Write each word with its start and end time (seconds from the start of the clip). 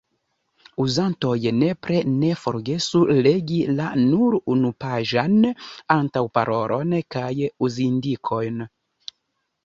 Uzantoj 0.83 1.33
nepre 1.63 1.97
ne 2.13 2.29
forgesu 2.45 3.01
legi 3.27 3.59
la– 3.79 3.89
nur 4.13 4.37
unupaĝan– 4.53 5.35
antaŭparolon 5.97 6.95
kaj 7.17 7.29
uzindikojn. 7.69 8.65